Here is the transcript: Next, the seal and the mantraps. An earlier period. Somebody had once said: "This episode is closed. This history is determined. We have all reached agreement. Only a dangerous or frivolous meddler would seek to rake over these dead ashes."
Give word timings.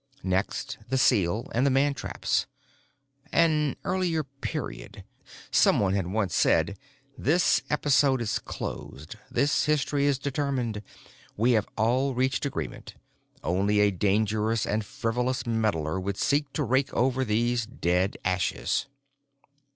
Next, 0.23 0.79
the 0.89 0.97
seal 0.97 1.47
and 1.53 1.63
the 1.63 1.69
mantraps. 1.69 2.47
An 3.31 3.75
earlier 3.83 4.23
period. 4.23 5.03
Somebody 5.51 5.95
had 5.95 6.07
once 6.07 6.33
said: 6.35 6.75
"This 7.15 7.61
episode 7.69 8.19
is 8.19 8.39
closed. 8.39 9.17
This 9.29 9.65
history 9.65 10.07
is 10.07 10.17
determined. 10.17 10.81
We 11.37 11.51
have 11.51 11.67
all 11.77 12.15
reached 12.15 12.47
agreement. 12.47 12.95
Only 13.43 13.79
a 13.79 13.91
dangerous 13.91 14.65
or 14.65 14.81
frivolous 14.81 15.45
meddler 15.45 15.99
would 15.99 16.17
seek 16.17 16.51
to 16.53 16.63
rake 16.63 16.91
over 16.95 17.23
these 17.23 17.67
dead 17.67 18.17
ashes." 18.25 18.87